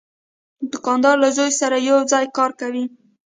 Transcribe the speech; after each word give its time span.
دوکاندار 0.71 1.15
له 1.23 1.29
زوی 1.37 1.51
سره 1.61 1.75
یو 1.89 1.99
ځای 2.11 2.25
کار 2.37 2.51
کوي. 2.59 2.85